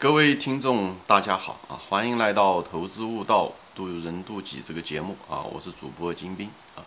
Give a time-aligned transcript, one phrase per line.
[0.00, 1.76] 各位听众，大家好啊！
[1.76, 5.42] 欢迎来到《投资悟道，渡人渡己》这个节目啊！
[5.42, 6.80] 我是主播金兵啊。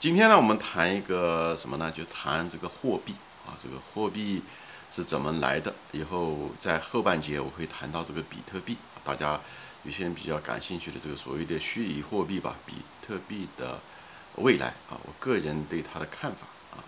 [0.00, 1.92] 今天呢，我们谈一个什么呢？
[1.92, 3.14] 就谈这个货币
[3.46, 4.42] 啊，这个货币
[4.90, 5.72] 是怎么来的？
[5.92, 9.40] 以后在后半节我会谈到这个比特币，大家
[9.84, 13.78] 有些人比较感兴趣的这个所谓的虚拟货币吧，比特币的
[14.38, 16.82] 未来啊，我个人对它的看法啊。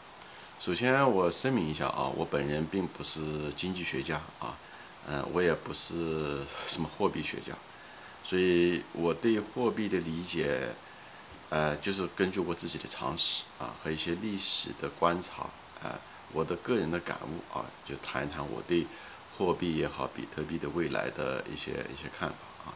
[0.58, 3.20] 首先我声明一下啊，我本人并不是
[3.54, 4.58] 经济学家啊，
[5.06, 7.52] 嗯，我也不是什么货币学家，
[8.24, 10.68] 所以我对货币的理解。
[11.48, 15.44] 呃，就是根据我自己的常识啊和一些历史的观察
[15.80, 15.94] 啊，
[16.32, 18.84] 我的个人的感悟啊，就谈一谈我对
[19.38, 22.74] 货币也好，比特币的未来的一些一些看法啊。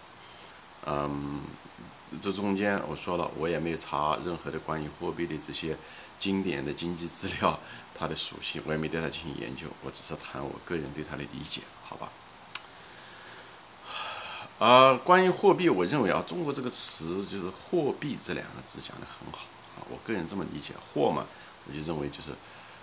[0.86, 1.40] 嗯，
[2.20, 5.76] 这中间我说了，我也没有查任何的关于货币的这些
[6.20, 7.58] 经典的经济资料，
[7.92, 12.08] 它的属性我也没对它进行研究，我只是谈我个人对它的理解，好吧？
[14.60, 19.46] 啊，关于货币，我认为啊，中国这个词就是“货币”这两个字讲得很好
[19.78, 21.24] 啊，我个人这么理解，货嘛，
[21.66, 22.30] 我就认为就是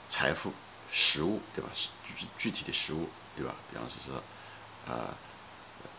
[0.09, 0.51] 财富、
[0.89, 1.69] 实物，对吧？
[2.03, 3.53] 具具体的实物，对吧？
[3.71, 4.23] 比方说说，
[4.87, 5.13] 呃，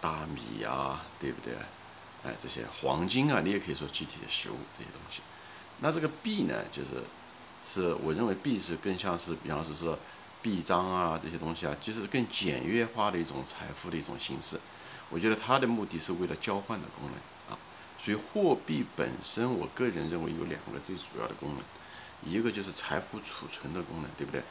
[0.01, 1.55] 大米啊，对不对？
[2.25, 5.20] 哎，这些黄金啊，你也可以说具体的实物这些东西。
[5.79, 7.05] 那这个币呢，就是
[7.65, 9.97] 是我认为币是更像是，比方说说
[10.42, 14.58] 币章啊这些东西啊，就是更简约化的一种财富的一种形式。
[15.11, 17.14] 我觉得它的目的是为了交换的功能
[17.55, 17.58] 啊，
[17.98, 24.42] 所以货币本身，我个人认为有两个最主要的功能，一个就是财富储存的功能，对不对？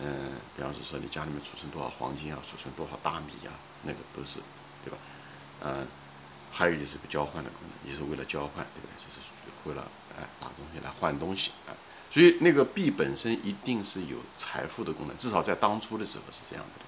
[0.00, 4.40] 嗯，比方说说你家里面储存多少黄金啊，储存多少大米呀，那个都是，
[4.84, 4.98] 对吧？
[5.62, 5.86] 嗯，
[6.50, 8.92] 还有就是个交换的功能，也是为了交换，对不对？
[9.06, 9.20] 就是
[9.64, 9.88] 为了
[10.18, 11.72] 哎拿东西来换东西啊，
[12.10, 16.84] 所以那个币本身一定是有财富的功能，至少在当初的时候是这样子的。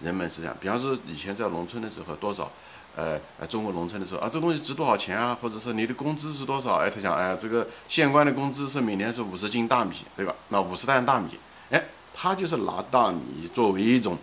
[0.00, 2.48] 人们是这样，比方说以前在农村的时候，多少，
[2.94, 5.36] 呃，呃，中国农村的时候啊，这东西值多少钱啊？
[5.42, 6.76] 或者是你的工资是多少？
[6.76, 10.32] 哎，他讲，哎，这个县官的工资是每年是五十斤大米，对吧？
[10.50, 11.30] 那五十担大米，
[11.70, 14.16] 哎，他就是拿大米作为一种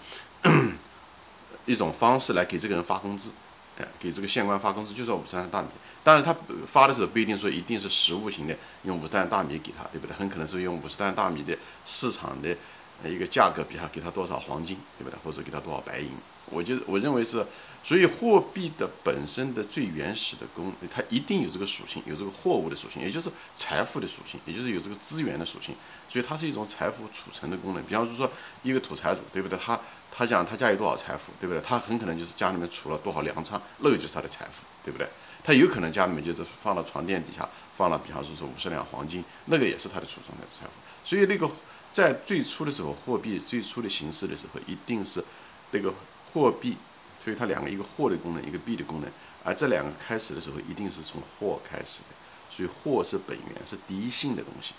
[1.66, 3.30] 一种方式来给这个人发工资，
[4.00, 5.68] 给这个县官发工资就是五十担大米。
[6.04, 6.36] 但是他
[6.68, 10.16] 发的时候不一定说一定是实物型的，用五十担大米给他，对不对？
[10.16, 12.56] 很可能是用五十担大米的市场的。
[13.04, 15.20] 一个价格比他给他多少黄金，对不对？
[15.22, 16.08] 或者给他多少白银？
[16.50, 17.46] 我就我认为是，
[17.84, 25.76] 所以货币的本身的最原始的功能，它一定有这个属性，有这个货物的属性，也就是财富的属性，也就是有这个资源的属性。
[26.08, 27.84] 所以它是一种财富储存的功能。
[27.84, 28.32] 比方说，
[28.64, 29.60] 一个土财主，对不对？
[29.60, 29.78] 他
[30.16, 31.62] 他讲他家有多少财富，对不对？
[31.62, 35.08] 他很可能就是家里面储了多少粮仓，那个就是他的财富，对不对？
[35.44, 40.72] 他有可能家里面就是放到床垫底下放了，比方说是五十两黄金，那个也是他的储存的财富。
[41.04, 41.50] 所以那个。
[41.92, 45.24] 在最初的时候，货币最初的形式的时候，一定是
[45.72, 45.94] 那个
[46.34, 46.76] 货币，
[47.18, 49.10] 所以它两个一个货的功能，一个币的功能，
[49.46, 52.08] 而这两个开始的时候，一定是从货开始的，
[52.54, 54.74] 所以货是本源，是第一性的东西。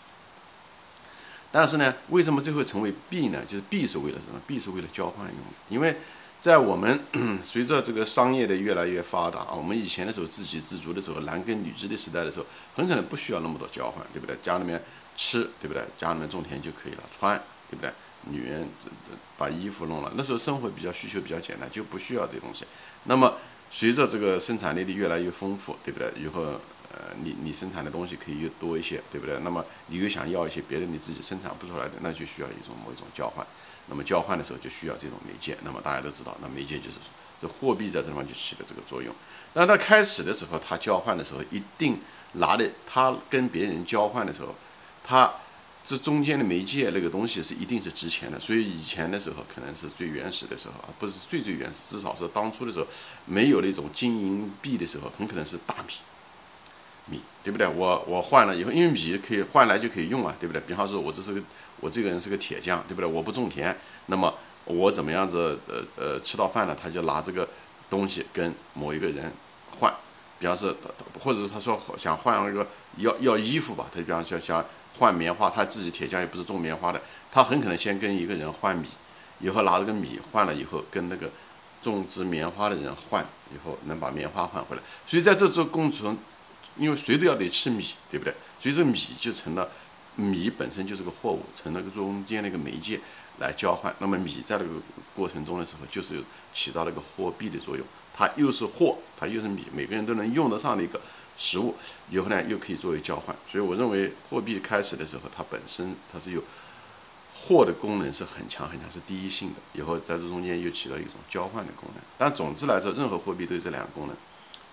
[1.56, 3.40] 但是呢，为什么最后成为币呢？
[3.46, 4.38] 就是币是为了什么？
[4.46, 5.54] 币是为了交换用的。
[5.70, 5.96] 因为
[6.40, 7.00] 在我们
[7.42, 14.36] 随着这个商业的越来越发达啊，我们以前的时候自给自足的时候，男耕女织的时代的时候，很可能不需要那么多交换，对不对？
[14.42, 14.80] 家里面。
[15.18, 15.82] 吃对不对？
[15.96, 17.02] 家里面种田就可以了。
[17.10, 17.90] 穿对不对？
[18.28, 18.68] 女人
[19.38, 20.12] 把衣服弄了。
[20.14, 22.66] 那时候生活比较需求比较简单，就不需要这东西。
[23.04, 23.32] 那么
[23.70, 26.10] 随着这个生产力的越来越丰富，对不对？
[26.16, 26.42] 以后
[26.92, 29.38] 呃，你你生产的东西可以越多一些，对不对？
[29.40, 33.46] 那么你又想要一些别的你自己生产不出来的，那就需要一种某一种交换。
[33.88, 35.56] 那么交换的时候就需要这种媒介。
[35.62, 36.96] 那么大家都知道，那媒介就是
[37.40, 39.14] 这货币在这地方就起了这个作用。
[39.52, 41.98] 那它开始的时候，它交换的时候一定
[42.32, 44.54] 拿的，它跟别人交换的时候。
[45.08, 45.32] 它
[45.86, 52.86] 这中间的媒介那个东西是一定是值钱的，所以以前的时候可能是最原始的时候啊，不是最最原始，至少是当初的时候
[53.24, 55.92] 没有那种金银币的时候，很可能是大米，
[57.06, 57.68] 米对不对？
[57.68, 60.60] 我我换了以后，因为米可以换来就可以用啊，对不对？
[60.66, 61.40] 比方说，我这是个
[61.78, 63.08] 我这个人是个铁匠，对不对？
[63.08, 67.48] 我不种田，那么我怎么样子呃呃吃到饭了，他就拿这个
[67.88, 69.32] 东西跟某一个人
[69.78, 69.94] 换，
[70.40, 70.74] 比方说，
[71.20, 72.66] 或者是他说想换一个
[72.96, 74.66] 要要衣服吧，他就比方说想。
[74.98, 77.00] 换棉花，他自己铁匠也不是种棉花的，
[77.30, 78.86] 他很可能先跟一个人换米，
[79.40, 81.30] 以后拿这个米换了以后，跟那个
[81.82, 84.82] 种植棉花的人换，以后能把棉花换回来。
[85.06, 86.16] 所以在这做工程，
[86.76, 88.34] 因为谁都要得吃米，对不对？
[88.60, 89.68] 所以这米就成了
[90.16, 92.98] 米本身就是个货物，成了个中间那个媒介
[93.38, 93.94] 来交换。
[93.98, 94.70] 那么米在这个
[95.14, 96.22] 过程中的时候，就是
[96.54, 101.00] 起到了个货币的作用，它又是货，它又是米，每个人都能用得上的一个。
[101.36, 101.74] 实物
[102.10, 106.42] 以后呢，又可以作为交换，所以我认为货币开始的时候，它本身它是有
[107.34, 109.56] 货的功能是很强很强，是第一性的。
[109.74, 112.02] 以后在这中间又起到一种交换的功能。
[112.16, 114.16] 但总之来说，任何货币都有这两个功能：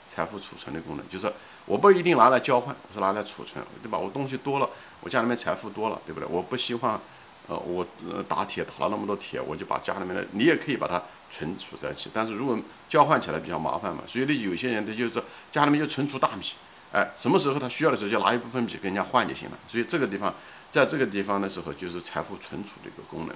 [0.08, 1.32] 财富储存的功能，就是
[1.66, 3.98] 我不一定拿来交换，我是拿来储存，对吧？
[3.98, 4.70] 我东西多了，
[5.02, 6.28] 我家里面财富多了，对不对？
[6.30, 7.02] 我不希望，
[7.48, 12.10] 呃，我呃打铁打了那么多铁，我就把家里面的，你也可以把它存储在一起。
[12.14, 12.58] 但是如果
[12.90, 16.46] 交换起来比较麻烦嘛，所以呢，有些人他就是家里面就存储大米，
[16.92, 19.58] 哎，什么时候他需要的时候就拿一部分米跟人家换就行了。
[19.68, 20.34] 所以这个地方。
[20.74, 23.36] 在这个地方的时候，就是财富存储的一个功能。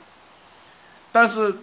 [1.11, 1.53] 但是，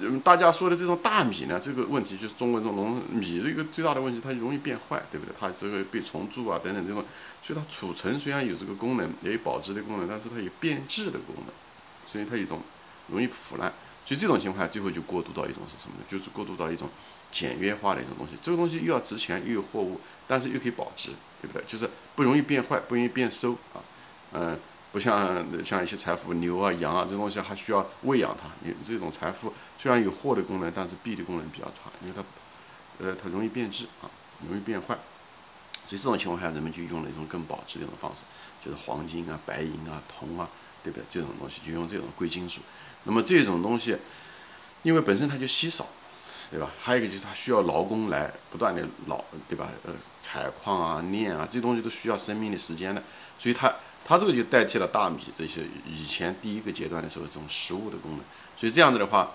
[0.00, 5.34] 嗯，大家说的这种大米呢，这个问题就是中国这种农米的一个最大的问题，它容易变坏，对不对？
[5.38, 7.04] 它这个被虫蛀啊等等这种，
[7.42, 11.46] 所以它储存虽然有这个功能，也有保值的功能，但是它有变质的功能，
[12.10, 12.60] 所以它一种
[13.08, 13.72] 容易腐烂。
[14.06, 16.04] 所以这种情况下，最后就过渡到一种是什么呢？
[16.08, 16.88] 就是过渡到一种
[17.32, 18.34] 简约化的一种东西。
[18.42, 21.64] 这个东西又要值钱，又有货物，但是又可以保值，对不对？
[21.66, 23.80] 就是不容易变坏，不容易变馊啊。
[24.32, 24.58] 嗯，
[24.94, 28.48] 不像像一些财富，牛啊、羊啊这东西还需要喂养它。
[28.60, 34.06] 你这种财富虽然有货的功能，但是币的功能比较差，因为它，呃，它容易变质啊，
[34.48, 34.96] 容易变坏。
[35.88, 38.22] 所以这种情况下，人们就用了一种更保值的一种方式，
[38.64, 40.48] 就是黄金啊、白银啊、铜啊，
[40.84, 41.04] 对不对？
[41.08, 42.60] 这种东西就用这种贵金属。
[43.02, 43.98] 那么这种东西，
[44.84, 45.88] 因为本身它就稀少，
[46.52, 46.70] 对吧？
[46.78, 49.70] 还有一个就是它需要劳工来不断的劳，对吧？
[49.82, 53.02] 呃，采矿啊、炼啊，这东西都需要生命的时间的，
[53.40, 53.74] 所以它。
[54.06, 58.20] 它这个就代替了大米这些以前第一个阶段的时候这种食物的功能，
[58.56, 59.32] 所以这样子的话，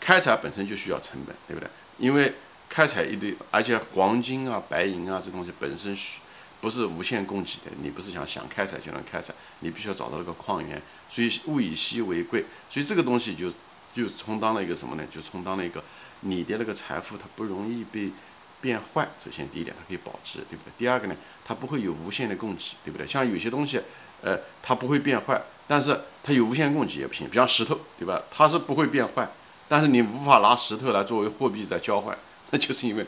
[0.00, 1.68] 开采本身就需要成本，对不对？
[1.98, 2.32] 因为
[2.68, 6.20] 开采一堆，而且黄金啊、白银啊这东西本身需
[6.60, 10.80] 不是无限供给的，你不是想想开采就能开采，你必须要找到那个矿源，
[11.10, 13.52] 所以物以稀为贵，所以这个东西就
[13.92, 15.04] 就充当了一个什么呢？
[15.10, 15.84] 就充当了一个
[16.20, 18.10] 你的那个财富它不容易被。
[18.58, 20.72] 变坏，首先第一点，它可以保值，对不对？
[20.78, 21.14] 第二个呢，
[21.44, 23.06] 它不会有无限的供给，对不对？
[23.06, 23.78] 像有些东西，
[24.22, 27.28] 呃，它不会变坏，但是它有无限供给也不行。
[27.28, 28.20] 比方石头，对吧？
[28.30, 29.28] 它是不会变坏，
[29.68, 32.16] 但是你无法拿石头来作为货币在交换，
[32.50, 33.06] 那就是因为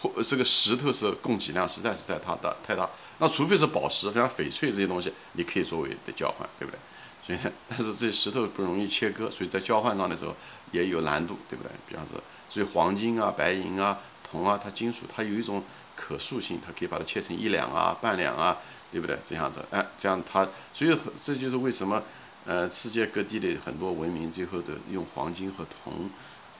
[0.00, 2.88] 货这个石头是供给量实在是太大的太大。
[3.18, 6.78] 那除非是宝石，像翡翠这些东西，你可以作为的交换，对不对？
[7.26, 10.34] 所以，但是这石头不容易切割，所以在交换上的时候
[10.72, 11.70] 也有难度，对不对？
[11.88, 13.98] 比方说，所以黄金啊、白银啊。
[14.26, 15.62] 铜啊，它金属它有一种
[15.94, 18.58] 可塑性，它可以把它切成一两啊、半两啊，
[18.94, 19.18] 对不对？
[19.24, 22.00] 这样子，哎，这样它，所以这就是为什么，
[22.46, 26.08] 呃，世界各地的很多文明最后的用黄金和铜，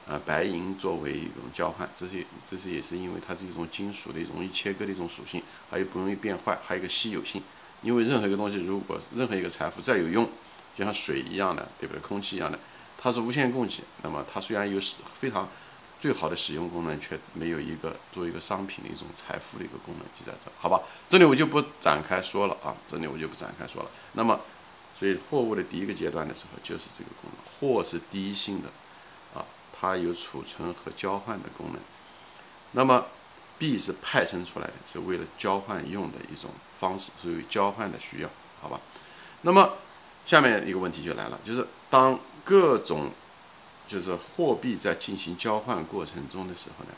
[0.05, 5.41] 呃，白银作为一种交换，这些这些也是因为它是一种金属的容易切割的一种属性，
[5.71, 7.41] 还有不容易变坏，还有一个稀有性。
[7.81, 10.29] 因为任何一个东西，如果任何一个财富再有用，
[10.77, 12.01] 就像水一样的，对不对？
[12.01, 12.59] 空气一样的，
[12.97, 14.77] 它是无限供给，那么它虽然有
[15.13, 15.47] 非常。
[15.99, 20.81] 最好的使用功能却没有一个作为一个商品的一种财富的一个功能就在这，好吧？
[21.09, 23.89] 这里我就不展开说了啊，这里我就不展开说了。
[24.13, 24.39] 那么，
[24.97, 28.69] 所以货物的第一个阶段的时候就是这个功能，货是第一性的
[29.33, 31.79] 啊，它有储存和交换的功能。
[32.73, 33.05] 那么，
[33.57, 38.29] 币是派生出来的，是为了交换用的一种方式，所以交换的需要，
[38.61, 38.79] 好吧？
[39.41, 39.73] 那么，
[40.25, 43.09] 下面一个问题就来了，就是当各种
[43.87, 46.91] 就是货币在进行交换过程中的时候呢，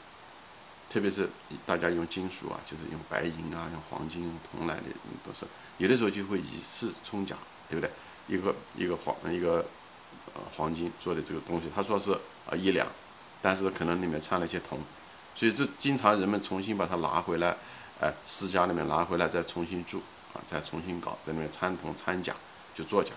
[0.90, 1.30] 特别是
[1.66, 4.84] 大家用金属啊，就是用白银啊、用黄金、用铜来的，
[5.26, 5.46] 都是。
[5.78, 7.36] 有的时候就会以次充假，
[7.70, 7.92] 对不对？
[8.28, 9.66] 一个一个黄一个
[10.34, 12.12] 呃黄金做的这个东西，他说是
[12.50, 12.88] 啊一两，
[13.42, 14.80] 但是可能里面掺了一些铜，
[15.36, 17.56] 所以这经常人们重新把它拿回来，
[18.02, 20.02] 哎，私家里面拿回来再重新铸
[20.34, 22.36] 啊，再重新搞，在里面掺铜掺假
[22.74, 23.14] 就作假，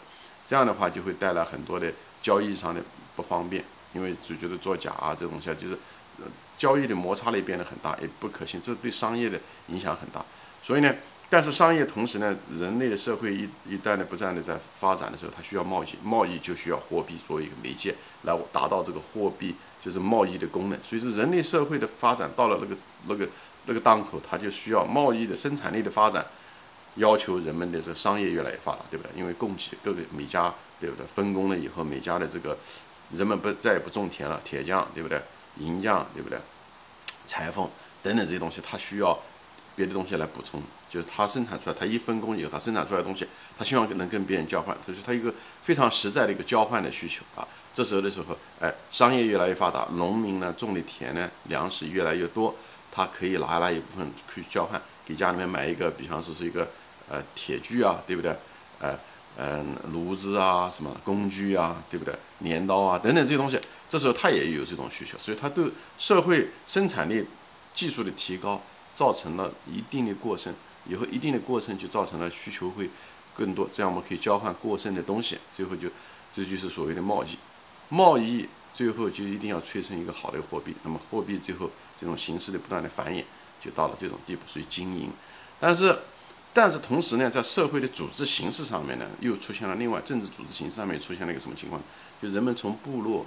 [0.51, 2.83] 这样的话就会带来很多的交易上的。
[3.17, 5.75] 不方便，因为就觉得作假啊，这种下，就是，
[6.19, 6.25] 呃，
[6.57, 10.25] 交易的摩擦力变得很大，也不可信，这对商业的影响很大。
[10.63, 10.95] 所以呢，
[11.29, 20.79] 但是商业同时呢，人类的社会一一旦呢不断的在发展的时候，它需要贸易，贸易就需要货币作为一个媒介来达到这个货币就是贸易的功能。
[20.83, 22.77] 所以是人类社会的发展到了那个
[23.07, 23.29] 那个
[23.67, 26.25] 那个档口，它就需要贸易的生产力的发展，
[26.97, 29.13] 要求人们的这个商业越来越发达，对不对？
[29.17, 31.07] 因为供给各个每家对不对？
[31.07, 32.57] 分工了以后，每家的这个。
[33.13, 35.21] 人们不再也不种田了，铁匠对不对？
[35.57, 36.39] 银匠对不对？
[37.27, 37.69] 裁缝
[38.05, 39.19] 等等这些东西，他需要
[39.75, 40.63] 别的东西来补充。
[40.89, 43.27] 就是他生产出来，他一分工以后，他生产出来的东西，
[43.59, 47.43] 他希望能跟别人交换，这是他一个非常实在的一个交换的需求啊。
[47.75, 52.55] 这时候的时候，哎，商业越来越发达，农民呢种的田呢，粮食越来越多，
[52.93, 54.81] 他可以拿来一部分去交换，
[55.11, 56.69] 给家里面买一个，比方说是一个
[57.09, 58.35] 呃铁具啊，对不对？
[58.81, 58.97] 呃。
[59.39, 62.13] 嗯，炉子啊，什么工具啊，对不对？
[62.41, 67.25] 镰刀啊，等等这些东西，这时候他也有这种需求，所以他对社会生产力
[67.73, 68.61] 技术的提高
[68.93, 70.53] 造成了一定的过剩，
[70.85, 72.91] 以后一定的过剩就造成了需求会
[73.33, 75.89] 更多，这样我们可以交换过剩的东西，最后就
[76.35, 77.39] 这就是所谓的贸易，
[77.89, 83.23] 贸易最后就一定要催生一个好的货币，那么货币最后这种形式的不断的繁衍，
[83.61, 85.11] 就到了这种地步，属于经营。
[85.61, 85.99] 但是，
[86.53, 91.81] 但是同时呢，在社会的组织形式上面呢，又出现了另外政治组织形式上面出现了一个什么情况？
[92.23, 93.27] 就人们从部落，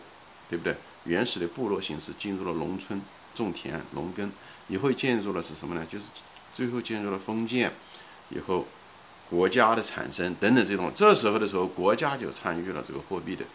[0.50, 0.76] 对不对？
[1.06, 3.02] 原始的部落形式进入了农村
[3.36, 4.32] 种田农耕，
[4.68, 5.86] 以后进入了是什么呢？
[5.90, 6.06] 就是
[6.54, 7.72] 最后进入了封建，
[8.30, 8.66] 以后
[9.30, 10.92] 国家的产生等等这种。
[10.96, 13.46] 这时候的时候，国家就参与了这个货币的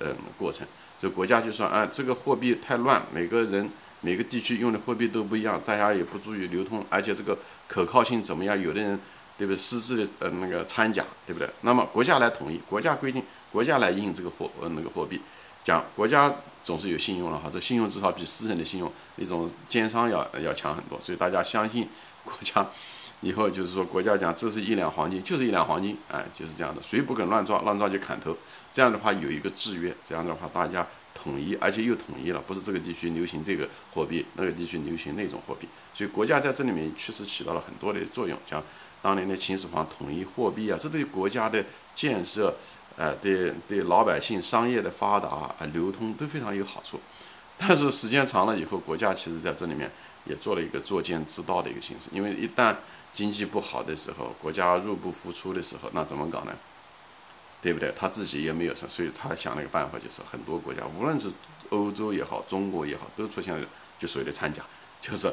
[0.00, 0.66] 嗯过程。
[1.00, 7.36] 就国家就说啊，这个货币太乱，每个人每个地区用的货币都不一样，大家也不注意流通，而且这个
[7.66, 8.60] 可靠性怎么样？
[8.60, 8.98] 有的人
[9.36, 9.56] 对不对？
[9.56, 11.48] 私自的呃那个掺假，对不对？
[11.62, 15.20] 那么国家来统一，国家规定，国家来印这个货呃那个货币。
[15.64, 21.86] 讲国家总是有信用了哈，这信用至少比私人的信用那种奸商要要强很多，所以大家相信
[22.24, 22.66] 国家，
[23.20, 28.34] 以后就是说国家讲这是一两黄金，就是一两黄金，哎，就是这样的，谁不肯乱抓，乱抓就砍头，
[28.72, 30.86] 这样的话有一个制约，这样的话大家
[31.20, 38.62] 统一，而且又统一了，不是这个地区流行这个货币，那个地区流行那种货币，所以国家在这里面确实起到了很多的作用，像
[39.02, 42.54] 当年的秦始皇统一货币啊，这对国家的建设。
[43.00, 46.98] 呃，对对，老百姓商业的发达啊，流通都非常有好处。
[47.56, 49.88] 但是时间长了以后，国家其实在这里面
[50.24, 52.08] 也做了一个作奸之道的一个形式。
[52.10, 52.74] 因为一旦
[53.14, 56.52] 经济不好的时候，国家入不敷出的时候，那怎么搞呢？
[57.60, 57.92] 对不对？
[57.96, 61.30] 他自己也没有什么，所以他想了一个办法，就是很多国家，无论是
[61.70, 63.66] 欧洲也好，中国也好，都出现了
[63.98, 64.62] 就所谓的掺假，
[65.00, 65.32] 就是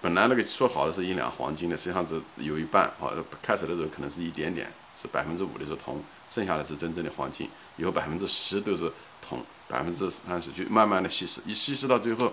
[0.00, 4.70] 本来那个说好的是一两黄金的，实际上是有一半啊，开始的时候可能是一点点。
[4.98, 8.90] 是百分之五的是铜，剩下的是真正的黄金，以后百分之十都是
[9.20, 12.32] 铜，百分之三十就慢慢的稀释，一稀释到最后，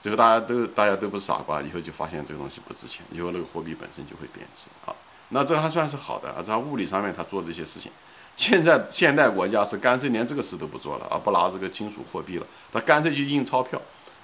[0.00, 4.96] 最后大家都大家都不是傻瓜，以后就发现这个东西不值钱，以后那个货币本身就会贬值啊。
[5.28, 7.92] 那这还算是好的，啊，在物理上面他做这些事情。
[8.38, 13.78] 现在现代国家是干脆连这个事都不做了，啊不拿这个金属货币了，他干脆就印钞票，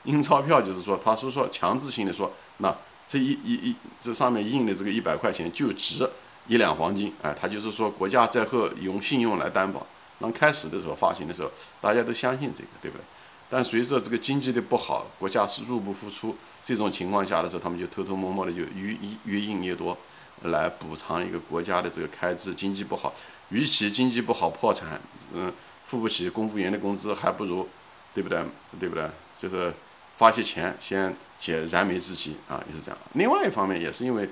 [0.04, 2.74] 印钞票就是说，他是说强制性的说，那
[3.06, 6.08] 这一一一这上面印的这个一百块钱就值。
[6.46, 9.86] 一两黄金，哎，他就是说国家在后用信用来担保。
[10.20, 13.02] 刚开始的时候发行的时候，大家都相信这个，对不对？
[13.48, 18.94] 但随着这个经济的不好，国家是入不敷出这种情况下的时候，他们就偷偷摸摸的就越
[19.24, 19.96] 越印越多，
[20.42, 22.54] 来补偿一个国家的这个开支。
[22.54, 23.14] 经济不好，
[23.50, 25.00] 与其经济不好破产，
[25.32, 25.52] 嗯，
[25.84, 27.68] 付不起公务员的工资，还不如，
[28.12, 28.44] 对不对？
[28.78, 29.08] 对不对？
[29.38, 29.72] 就是
[30.16, 32.98] 发些钱先解燃眉之急啊，也是这样。
[33.14, 34.28] 另外一方面，也是因为。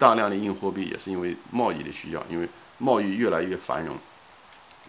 [0.00, 3.98] 大量的硬货币也是因为贸易的需要，因为贸易越来越繁荣，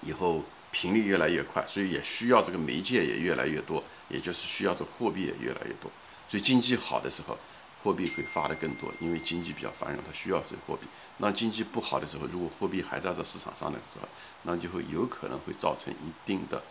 [0.04, 0.42] 以后
[0.72, 5.92] 频率越来越快，所以也需要这个媒介也越来越多，也就是需要这货币也越来越多。
[6.30, 7.38] 所以经济好的时候，
[7.84, 10.88] 货币会发的更多，因为经济比较繁荣，它需要这货币。
[11.18, 14.08] 那经济不好的时候，如果货币还在这市场上的时候，
[14.44, 16.62] 那就会有可能会造成一定的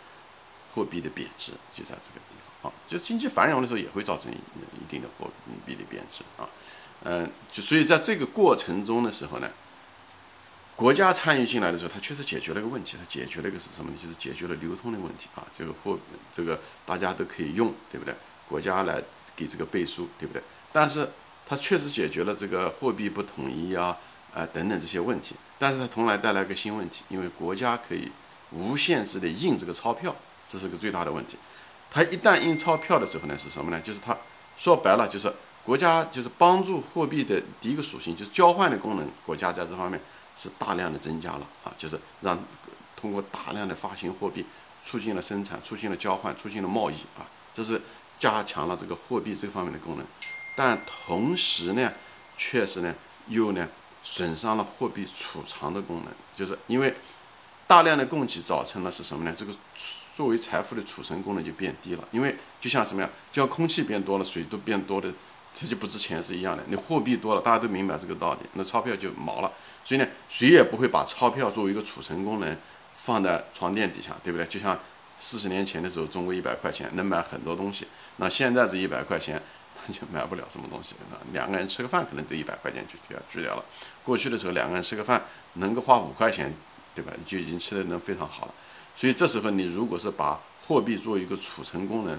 [0.75, 2.75] 货币的贬值，就在这个地方啊。
[2.89, 5.29] 就经济繁荣的时候，也会造成一定的货
[5.67, 6.49] 币的贬值啊。
[7.03, 9.51] 嗯，就所以在这个过程中的时候呢，
[10.77, 13.97] 国家参与进来的时候，它确实解决了一个问题，它解决了一个是什么呢？
[14.01, 15.99] 就是解决了流通的问题啊，这个货
[16.33, 18.15] 这个大家都可以用，对不对？
[18.49, 19.03] 国家来
[19.37, 20.43] 给这个背书，对不对？
[20.73, 21.09] 但是
[21.47, 23.97] 它确实解决了这个货币不统一啊，
[24.35, 28.11] 啊等等这些问题，但是它同来带来一个新问题，因为国家可以
[28.51, 30.15] 无限制的印这个钞票，
[30.49, 31.37] 这是个最大的问题。
[31.91, 33.81] 它一旦印钞票的时候呢，是什么呢？
[33.81, 34.17] 就是它
[34.57, 35.33] 说白了就是。
[35.63, 39.07] 国家就是帮助货币的第一个属性，就是交换的功能。
[39.27, 40.01] 国家在这方面
[40.35, 42.37] 是大量的增加了啊，就是让
[42.97, 44.45] 通过大量的发行货币，
[44.83, 47.81] 促进了生产，促进了交换，促进了贸易啊，这是
[48.19, 50.07] 加强了这个货币这方面的功能。
[50.63, 51.91] 但同时呢，
[52.37, 52.95] 确实呢，
[53.29, 53.67] 又呢
[54.03, 56.95] 损伤了货币储藏的功能，就是因为
[57.67, 59.35] 大量的供给造成了是什么呢？
[59.35, 59.55] 这个
[60.15, 62.05] 作为财富的储存功能就变低了。
[62.11, 63.09] 因为就像什么呀？
[63.33, 65.11] 就像空气变多了，水都变多的。
[65.59, 69.51] 它就不值钱是一样的，你货币多了，大家都明白这个道理，那钞票就毛了。
[69.83, 72.55] 所以呢，谁也不会把钞票作为一个储存功能
[72.95, 74.47] 放在床垫底下，对不对？
[74.47, 74.79] 就像
[75.19, 77.87] 四十年前的时候，中国一百块钱能买很多东西，
[78.17, 79.43] 那现在这一百块钱
[79.93, 80.95] 就买不了什么东西。
[81.11, 83.65] 那两个人吃个饭可能得一百块钱就掉去掉了。
[84.05, 85.23] 过去的时候，两个人吃个饭
[85.55, 86.53] 能够花五块钱，
[86.95, 87.13] 对吧？
[87.27, 88.55] 就已经吃的能非常好了。
[88.97, 92.19] 所以这时候你如果是把货币作为一个储存功能，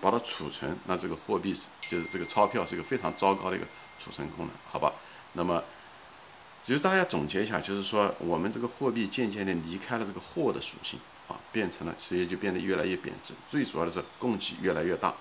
[0.00, 3.66] 把它储存，那这个货币是就是这个钞票是一个非常糟糕的一个
[3.98, 4.92] 储存功能，好吧？
[5.32, 5.62] 那么，
[6.64, 13.34] 就是大家总结一下，就是说我们这个货币渐渐的离开了这个货的属性啊，变成了，所以就变得越来越贬值。
[13.50, 15.12] 最主要的是供给越来越大，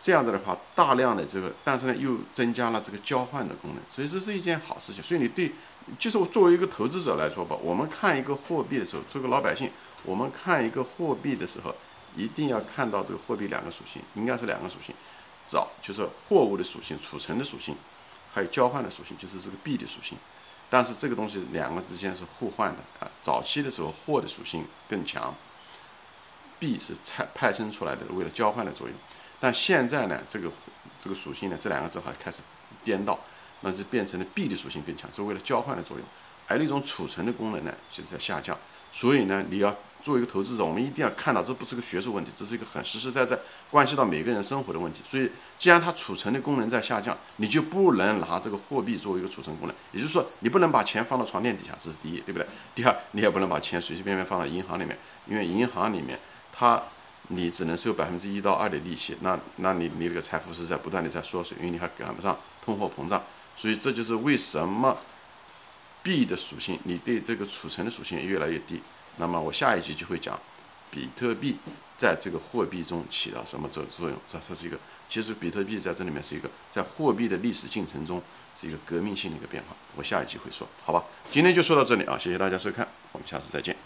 [0.00, 5.02] 这样子的话，大量的这个，但是呢又增加了这个交换的功能，所以这是一件好事情。
[5.02, 5.52] 所以你对
[5.98, 9.70] 就是作为一个投资者来说吧，我们看一个货币的时候，作为老百姓，
[10.04, 11.74] 我们看一个货币的时候，
[12.14, 14.94] 一定要看到这个货币两个属性，应该是两个属性，
[15.46, 17.74] 早就是货物的属性、储存的属性，
[18.32, 20.16] 还有交换的属性，就是这个币的属性。
[20.70, 23.10] 但是这个东西两个之间是互换的啊。
[23.22, 25.34] 早期的时候，货的属性更强，
[26.58, 28.94] 币是派派生出来的，为了交换的作用。
[29.40, 30.50] 但现在呢，这个
[31.00, 32.38] 这个属性呢，这两个字还开始
[32.84, 33.18] 颠倒。
[33.60, 36.06] 那就变成了币的属性更强，是为了交换的作用，
[36.46, 38.56] 还有一种储存的功能呢，其实在下降。
[38.92, 43.36] 所以呢，你要作为一个投资者，我们一定要看到，这不是个学术问题，这是一个很实实在在
[43.68, 45.02] 关系到每个人生活的问题。
[45.10, 45.28] 所以，
[45.58, 52.46] 既然它储存的功能在下降，你就不能拿这个货币作为一个储存功能，也就是说，你不能把钱放到床垫底下，这是第一，对不对？
[52.76, 56.16] 第二，你也不能把钱随随便便放到银行里面，因为银行里面
[56.52, 56.80] 它
[57.26, 63.22] 你只能收百分之一到二的利息，那那你你这个财富是在不断的在缩水，因为你还赶不上通货膨胀。
[63.56, 64.96] 所以这就是为什么
[66.02, 68.80] 币的属性，你对这个储存的属性越来越低。
[69.16, 70.38] 那么我下一集就会讲，
[70.90, 71.56] 比特币
[71.96, 74.16] 在这个货币中起到什么作作用？
[74.28, 78.22] 这它是一个，其实比特币在这里面是一个在货币的历史进程中
[78.58, 79.76] 是一个革命性的一个变化。
[79.96, 81.04] 我下一集会说，好吧？
[81.30, 83.78] 今天就说到这里啊，谢谢大家收看，我们下次再见。